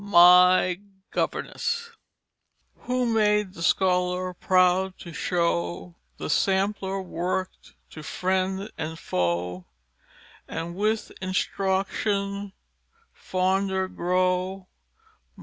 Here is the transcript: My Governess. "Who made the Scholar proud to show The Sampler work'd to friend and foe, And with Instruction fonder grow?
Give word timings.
My 0.03 0.79
Governess. 1.11 1.91
"Who 2.85 3.05
made 3.05 3.53
the 3.53 3.61
Scholar 3.61 4.33
proud 4.33 4.97
to 5.01 5.13
show 5.13 5.95
The 6.17 6.27
Sampler 6.27 6.99
work'd 6.99 7.75
to 7.91 8.01
friend 8.01 8.71
and 8.79 8.97
foe, 8.97 9.67
And 10.47 10.75
with 10.75 11.11
Instruction 11.21 12.53
fonder 13.13 13.87
grow? 13.87 14.69